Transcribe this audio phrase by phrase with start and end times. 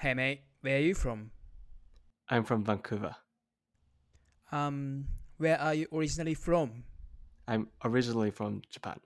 [0.00, 1.30] Hey mate, where are you from?
[2.30, 3.14] I'm from Vancouver.
[4.50, 5.04] Um,
[5.36, 6.84] where are you originally from?
[7.46, 8.98] I'm originally from Japan.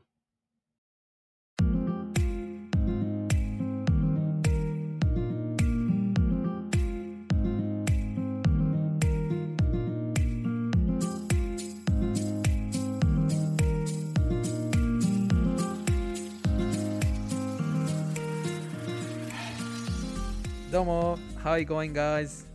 [20.74, 22.48] どうも、How are you going guys?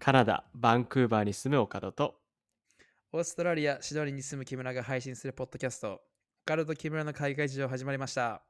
[0.00, 2.16] カナダ、バンクーバーに住むオカドと、
[3.12, 6.00] オーストラリア、シドニーに住む木村が配信するポッドキャスト、オ
[6.44, 8.42] カルト木村の海外事情始まりました。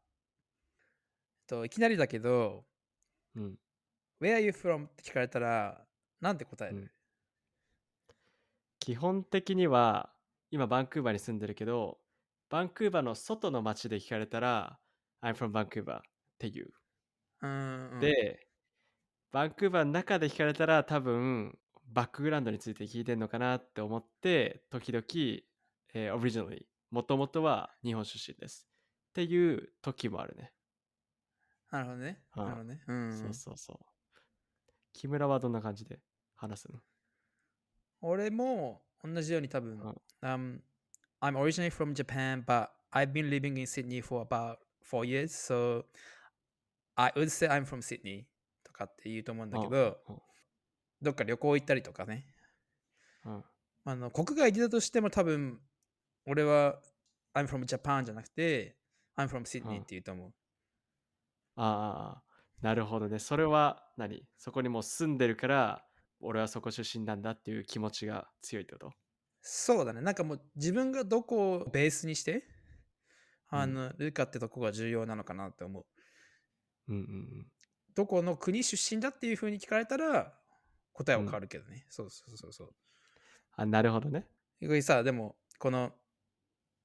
[1.47, 2.65] といきなりだけど、
[3.37, 3.59] うん、
[4.23, 4.87] Where are you from?
[4.87, 5.85] って聞かれたら、
[6.23, 6.91] なんて答える、うん
[8.81, 10.09] 基本的には
[10.51, 11.99] 今バンクーバーに住んでるけど、
[12.49, 14.79] バンクーバーの外の街で聞かれたら、
[15.21, 16.01] I'm from Vancouver っ
[16.39, 16.73] ていう。
[17.45, 18.47] うーん、で、
[19.33, 21.59] バンクーバーの中で聞かれたら多分
[21.93, 25.05] バックグラウンドについて聞いてんのかなって思って時々、
[25.93, 28.67] えー、originally もともとは日本出身です
[29.11, 30.53] っていう時もあるね、
[31.71, 32.23] なるほどね。
[32.37, 32.85] うんなるほどね。
[32.87, 33.13] うん。
[33.13, 33.79] そうそうそう
[34.93, 35.99] 木村はどんな感じで
[36.37, 36.79] 話すの？
[38.01, 40.61] 俺も同じように多分、うん um,
[41.21, 45.85] I'm originally from Japan, but I've been living in Sydney for about four years, so
[46.97, 48.25] I would say I'm from Sydney
[48.65, 49.99] とかって言うと思うんだけど、
[51.03, 52.27] どっか旅行行ったりとかね、
[53.25, 53.35] うん。
[53.35, 53.45] うん
[53.87, 55.61] あの国外出たとしても多分
[56.27, 56.81] 俺は
[57.35, 58.79] I'm from Japan じゃなくて
[59.15, 60.33] I'm from Sydney って言うと思う。
[61.57, 62.23] ああ
[62.63, 63.19] なるほどね。
[63.19, 64.25] それは何？
[64.39, 65.85] そこにもう住んでるから
[66.21, 68.93] 俺はそこ出身なんだっていう気持ちが強いってこと？
[69.43, 70.01] そうだね。
[70.01, 72.45] なんかもう自分がどこをベースにして、
[73.51, 75.85] あの、るかってとこが重要なのかなって思う。
[76.89, 77.05] うんうんう
[77.41, 77.47] ん
[77.95, 80.35] どこの国出身だっていう風に聞かれたら
[80.93, 81.87] 答えは変わるけどね。
[81.89, 82.75] そうそうそうそう。
[83.53, 84.27] あなるほどね
[84.61, 85.93] これさ、でも、この、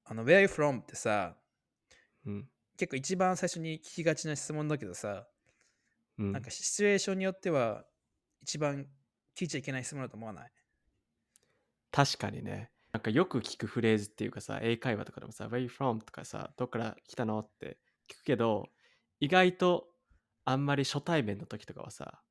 [0.05, 0.81] あの、Where are you from?
[0.81, 1.35] ってさ、
[2.25, 5.27] うん結構一番最初に聞きがちな質問だけどさ、
[6.17, 7.85] うんなんかシチュエーションによっては
[8.41, 8.85] 一番
[9.35, 10.51] 聞いちゃいけない質問だと思わない？
[11.91, 12.69] 確かにね。
[12.93, 15.99] なんかよく聞くフレーズっていうかさ、英会話とかでもさ、Where are you from?
[15.99, 17.39] とかさ、どっから来たの？
[17.39, 17.77] って
[18.07, 18.69] 聞くけど、
[19.19, 19.87] 意外と
[20.45, 22.21] あんまり初対面の時とかはさ、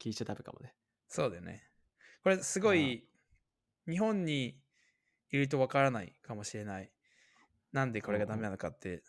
[0.00, 0.74] 聞いちゃダメかもね。
[1.08, 1.64] そうだよね。
[2.22, 3.04] これすごい
[3.88, 4.58] 日本に
[5.30, 6.90] いるとわからないかもしれない。
[7.72, 9.02] なんでこれがダメなのかって。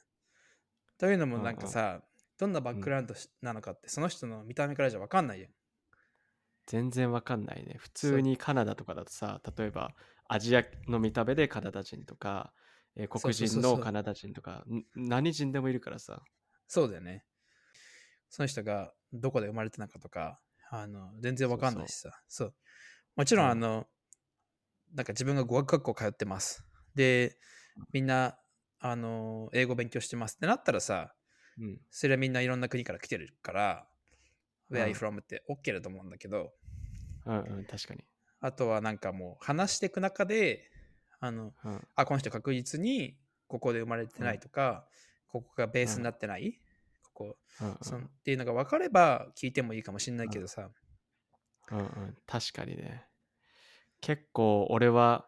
[0.98, 2.02] というのもなんかさ、
[2.38, 5.48] どんなバックグラウンドしなのかって、その人の見た目からじゃわかんないよ。
[6.66, 7.76] 全然わかんないね。
[7.78, 9.94] 普通にカナダとかだとさ、例えば
[10.28, 12.52] アジアの見た目でカナダ人とか、
[12.96, 16.22] えー黒人のカナダ人とか、ん何人でもいるからさ。
[16.68, 17.26] そうだよね。
[18.30, 20.40] その人がどこで生まれてたのかとか、
[20.70, 22.12] あの全然わかんないしさ。
[22.28, 22.56] そう
[23.16, 23.88] もちろん、うんあの、
[24.94, 26.64] なんか自分が語学学校通ってます。
[26.96, 27.38] で、
[27.92, 28.38] みんな、
[28.80, 31.14] あの、英語勉強してますってなったらさ、
[31.58, 31.82] うん。
[31.90, 33.88] それはみんないろんな国から来てるから、
[34.70, 35.22] Where are う you ん from?
[35.22, 36.54] って OK だと思うんだけど、
[37.26, 38.04] うんうん、確かに。
[38.40, 40.70] あとはなんかもう話していく中で、
[41.20, 41.88] あの、うん。
[41.96, 43.18] あ、この人確実に
[43.48, 44.88] ここで生まれてないとか、
[45.28, 46.60] ここがベースになってない、
[47.04, 47.38] ここ、
[47.82, 50.70] そんっていうのが分かれば聞いてもいいかもしれないけどさ、
[51.72, 53.06] うんうん、確かにね。
[54.02, 55.26] 結構俺は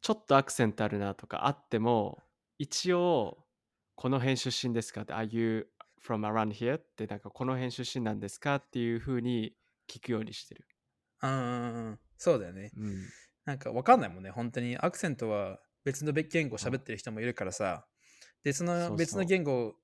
[0.00, 2.18] ちょっとアクセントあるなとかあっても
[2.58, 3.38] 一応
[3.94, 5.68] この辺出身ですかって Are you
[6.04, 6.76] from around here?
[6.76, 9.54] ってなんかこの辺出身なんですかっていう風に
[9.88, 10.66] 聞くようにしてる。
[11.22, 12.70] うんそうだよね。
[12.76, 13.08] うん。
[13.44, 14.76] なんか分かんないもんね、本当に。
[14.76, 17.86] アクセントは別の言語を喋ってる人もいるからさ、
[18.42, 19.74] で、その別の言語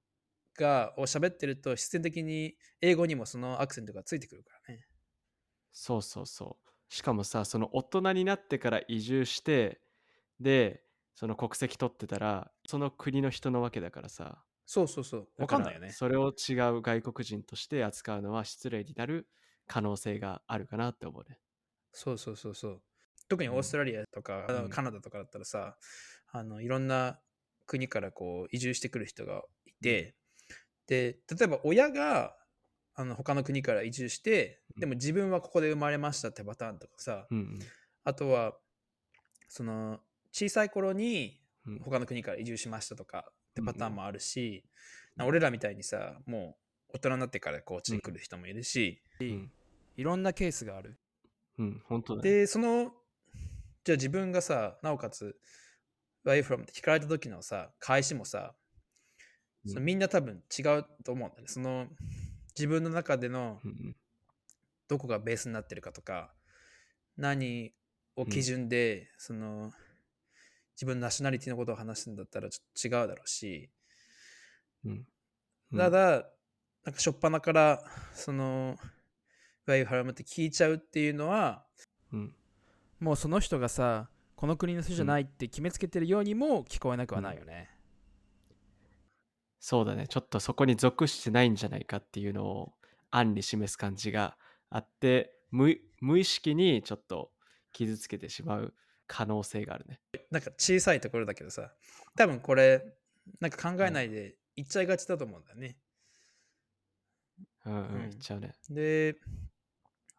[0.57, 4.87] がを喋ってると必然的に英語にもそのアクセントがついてくるからね。
[5.73, 6.71] そうそうそう。
[6.89, 9.81] しかもさ、その大人になってから移住して、
[10.41, 14.45] で、その国籍取ってたら、その国の人のわけだからさ。
[14.67, 15.91] そうそうそう、だか分からんないよね。
[15.91, 19.29] それを違う外国人として扱うのは失礼になる
[19.67, 21.39] 可能性があるかなって思うね。
[21.93, 22.83] そうそうそうそう。
[23.29, 25.77] 特にオーストラリアとか、うんカナダとかだったらさ、
[26.31, 27.21] あのいろんな
[27.67, 30.15] 国からこう移住してくる人がいて、
[30.87, 32.37] で、例えば親が
[32.95, 37.59] あの他の国から移住して、うんでも自分はここで生まれましたってパターンとかさ、うんうん。
[38.03, 38.55] あとは、
[39.49, 40.01] その
[40.33, 44.65] 小さい頃にうん他の国から移住しましたとかってパターンもあるし、
[45.17, 46.57] な俺らみたいにさ、も
[46.93, 49.51] う大人になってからこっちに来る人もいるし、うん
[49.97, 50.99] いろんなケースがある。
[51.59, 52.21] うん、本当。
[52.21, 52.93] で、その、
[53.85, 55.37] じゃあ自分がさ、なおかつ、
[56.25, 56.63] Where are you from?
[56.63, 58.55] って聞かれた時のさ、返しもさ、
[59.65, 61.49] うんそのみんな多分違うと思うんだよね。
[61.49, 61.87] その、
[62.55, 63.97] 自分の中でのうん
[64.89, 66.33] どこがベースになってるかとか、
[67.17, 67.73] 何
[68.17, 69.73] を基準で、その、
[70.77, 73.71] 自分のナショナリティのことを話すんだったらちょっと違うだろうし、
[74.85, 75.07] うん。
[75.77, 76.31] ただ、なんか
[76.93, 77.83] 初っ端から、
[78.13, 78.77] その、
[79.67, 81.65] Where you from って聞いちゃうっていうのは、
[82.13, 82.35] うん。
[83.01, 87.71] もうその人がさ、この国の人じゃないって決めつけてるようにも聞こえなくはないよね。
[89.61, 90.07] そうだね。
[90.09, 92.73] ちょっとそこに属してないんじゃないかっていうのを
[93.11, 94.37] 暗に示す感じが
[94.69, 97.31] あって、無無意識にちょっと
[97.73, 98.75] 傷つけてしまう
[99.07, 100.01] 可能性があるね。
[100.31, 101.73] なんか小さいところだけどさ、
[102.17, 102.85] 多分これ、
[103.41, 105.79] なんか考えないで言っちゃいがちだと思うんだよね。
[107.65, 108.53] うんうん、うん言っちゃうね。
[108.69, 109.17] で、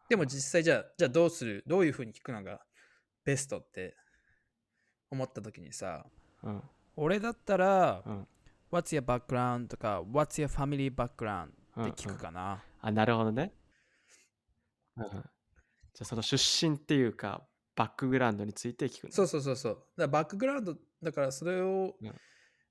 [0.08, 1.62] でも実際じゃあ、じゃあどうする？
[1.66, 2.60] どういうふうに聞くのが
[3.24, 3.94] ベストって？
[5.10, 6.06] 思った時にさ、
[6.42, 6.62] うん。
[6.96, 8.26] 俺だったら、うん
[8.72, 9.68] What's your background?
[9.68, 11.50] とか What's your family background?
[11.76, 12.62] うんって聞くかな。
[12.80, 13.52] あ、なるほどね。
[14.96, 15.22] うんうん、じゃ
[16.02, 17.42] あその出身っていうか、
[17.76, 19.72] バックグラウンドについて聞くのそうそうそうそう。
[19.74, 22.14] だからバックグラウンド、だからそれを、うん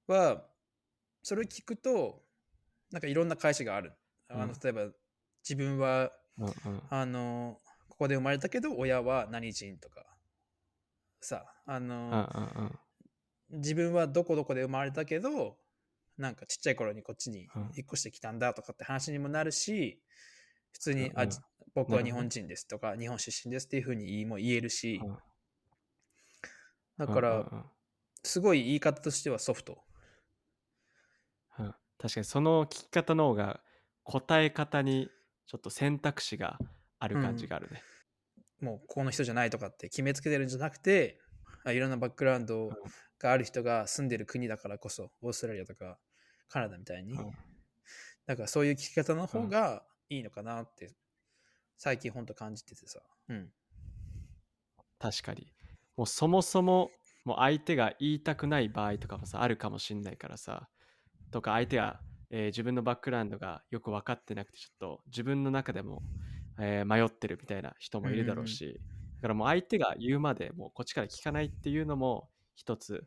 [0.08, 0.44] は、
[1.24, 2.24] それを聞くと、
[2.92, 3.94] なんかいろんな返しがある。
[4.28, 4.88] あのうん例えば、
[5.48, 7.60] 自分は、うんうんあの、
[7.90, 10.06] ここで生まれたけど、親は何人とか、
[11.22, 12.80] さ、あの、うんうん
[13.52, 13.60] うん。
[13.62, 15.58] 自分はどこどこで生まれたけど、
[16.18, 17.62] なんかちっちゃい頃にこっちにうん。
[17.76, 20.02] 引っ越してきたんだとかって話にもなるし、
[20.72, 21.20] 普通に、うんうん。
[21.20, 21.40] あじ
[21.74, 25.18] 僕は日本人ですとか、日本出身ですっていうふうにも言えるし、うん。
[26.98, 27.64] だから、うんうんうん。
[28.24, 29.84] すごい言い方としてはソフト。
[31.60, 31.76] うん。
[31.98, 33.62] 確かにその聞き方の方が
[34.04, 35.10] 答え方に
[35.48, 36.60] ちょっと選択肢が
[37.00, 37.82] ある感じがあるね。
[38.62, 41.20] もうこの人じゃないとかって決めつけてるんじゃなくて、
[41.64, 42.70] あいろんなバックグラウンド
[43.20, 45.98] がある人が住んでる国だからこそ、オーストラリアとか
[46.48, 47.14] カナダみたいに。
[47.14, 47.34] うん
[48.26, 50.96] だからそういう聞き方の方がいいのかなって、
[51.78, 53.00] 最近ほんと感じててさ。
[53.30, 53.52] うん。
[55.00, 55.54] 確かに。
[55.96, 56.90] もうそもそも
[57.24, 60.68] もう相手が言いたくない場合とかもさあるかもしんないからさ
[61.32, 62.00] とか相手が、
[62.30, 66.02] えー自分のバックグラウンドがよく分かってなくてちょっと自分の中でも、
[66.60, 68.80] えー迷ってるみたいな人もいるだろうし、
[69.18, 73.06] だからもう相手が言うまでもうこっちから聞かないっていうのも一つ、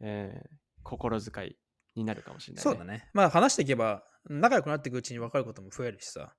[0.00, 0.56] えー
[0.88, 1.56] 心遣い
[1.96, 3.10] になるかもしれない、そうだね。
[3.12, 6.36] まあ話していけば、仲良くなっていくうちに分かることも増えるしさ。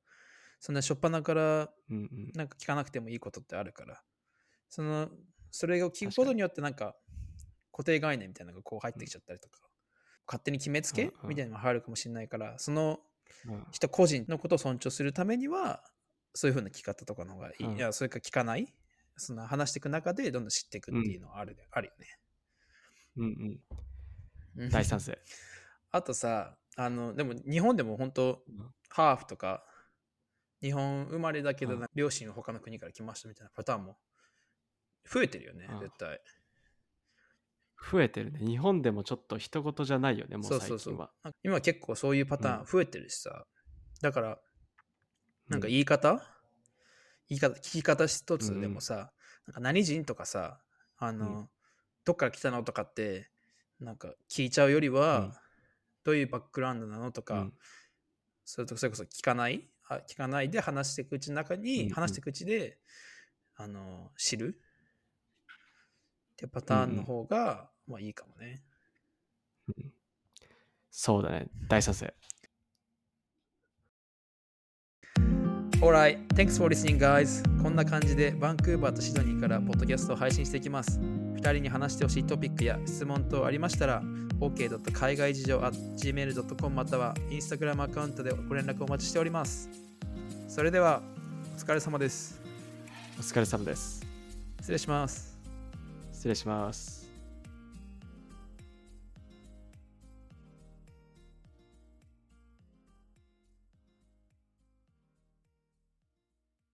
[0.59, 4.01] そんな初っ端からうんうんなんか聞かなくてもいいことってあるから。
[4.69, 5.09] その、
[5.51, 6.95] それを聞くことによってなんか
[7.71, 9.59] 固定概念みたいなのがこう入ってきちゃったりとか、
[10.25, 12.99] 勝手に決めつけうんうんみたいなのが入るかもしれないから、その
[13.45, 15.83] うん人個人のことを尊重するためには、
[16.37, 17.65] そういう風な聞き方とかの方がいい。
[17.65, 18.73] うんいや、それか聞かない？
[19.15, 21.93] その話していく中でどんどん知っていくっていうのはある,、あるよ
[23.17, 23.59] うん
[24.55, 24.69] うんね。
[24.69, 25.17] 大賛成。
[25.91, 29.65] あとさ、あの、でも日本でも本当うんハーフとか、
[30.61, 33.97] 日本生まれだけど、うん両親は他の国から来ましたみたいなパターンも
[35.11, 36.21] 増えてるよねう、ん絶対。
[37.91, 38.39] 増えてるね。
[38.45, 41.11] 日本でもちょっと人事じゃないよね、もうそうそうそう最近は。。
[41.23, 43.45] なんか今結構そういうパターうんン増えてるしさ、
[44.01, 44.39] だから、
[45.49, 46.21] なんかうん言い方、
[47.29, 49.11] 言い方、聞き方一つでもさ、
[49.47, 50.61] なんか何人とかさ、
[50.97, 51.49] あの、うん。
[52.05, 53.29] どっから来たのとかって、
[53.79, 55.33] なんか聞いちゃうよりは、うん。
[56.03, 57.53] どういうバックグラウンドなのとか、うん。
[58.45, 59.69] それとそれこそ聞かない？
[59.89, 61.93] あ聞かないで話していくうちの中に、うんうん。
[61.93, 62.79] 話していくうちで、
[63.55, 64.57] あの、知る？
[66.33, 68.63] ってパターンの方が、まあいいかもね。
[70.91, 71.47] そうだね。
[71.67, 72.13] 大賛成。
[75.87, 77.41] Alright, thanks for listening, guys.
[77.63, 80.99] こんな感じでバンクーバーとシドニーからポッドキャストを配信していきます。
[80.99, 84.01] 2人に話してほしいトピックや質問等ありましたら、
[84.41, 84.91] ok.
[84.91, 89.69] 海外事情 gmail.com または Instagram アカウントでご連絡お待ちしております。
[90.49, 91.01] それでは、
[91.55, 92.41] お疲れ様です。
[93.17, 94.05] お疲れ様です。
[94.59, 95.37] 失礼します。
[96.11, 97.06] 失礼します。